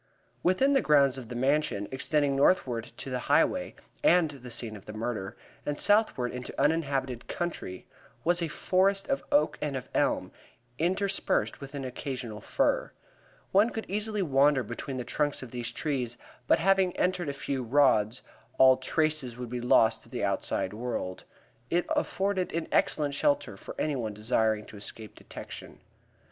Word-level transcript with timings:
Within 0.41 0.73
the 0.73 0.81
grounds 0.81 1.19
of 1.19 1.29
the 1.29 1.35
Mansion, 1.35 1.87
extending 1.91 2.35
northward 2.35 2.85
to 2.97 3.11
the 3.11 3.19
Highway 3.29 3.75
and 4.03 4.31
the 4.31 4.49
scene 4.49 4.75
of 4.75 4.85
the 4.87 4.93
murder, 4.93 5.37
and 5.63 5.77
southward 5.77 6.31
into 6.31 6.51
the 6.53 6.59
uninhabited 6.59 7.27
country, 7.27 7.85
was 8.23 8.41
a 8.41 8.47
forest 8.47 9.07
of 9.09 9.23
oak 9.31 9.59
and 9.61 9.75
of 9.77 9.89
elm, 9.93 10.31
interspersed 10.79 11.61
with 11.61 11.75
an 11.75 11.85
occasional 11.85 12.41
fir. 12.41 12.93
One 13.51 13.69
could 13.69 13.85
easily 13.87 14.23
wander 14.23 14.63
between 14.63 14.97
the 14.97 15.03
trunks 15.03 15.43
of 15.43 15.51
these 15.51 15.71
trees, 15.71 16.17
but 16.47 16.57
having 16.57 16.97
entered 16.97 17.29
a 17.29 17.31
few 17.31 17.61
rods, 17.63 18.23
all 18.57 18.77
traces 18.77 19.37
would 19.37 19.49
be 19.51 19.61
lost 19.61 20.05
of 20.07 20.11
the 20.11 20.23
outside 20.23 20.73
world. 20.73 21.25
It 21.69 21.85
afforded 21.89 22.51
an 22.53 22.67
excellent 22.71 23.13
shelter 23.13 23.55
for 23.55 23.75
anyone 23.77 24.15
desiring 24.15 24.65
to 24.65 24.77
escape 24.77 25.13
detection. 25.13 25.79